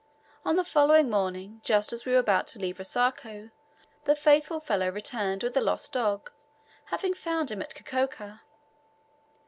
On 0.43 0.55
the 0.55 0.63
following 0.63 1.11
morning, 1.11 1.61
just 1.63 1.93
as 1.93 2.05
we 2.05 2.13
were 2.13 2.17
about 2.17 2.47
to 2.47 2.59
leave 2.59 2.79
Rosako, 2.79 3.51
the 4.05 4.15
faithful 4.15 4.59
fellow 4.59 4.89
returned 4.89 5.43
with 5.43 5.53
the 5.53 5.61
lost 5.61 5.93
dog, 5.93 6.31
having 6.85 7.13
found 7.13 7.51
him 7.51 7.61
at 7.61 7.75
Kikoka. 7.75 8.41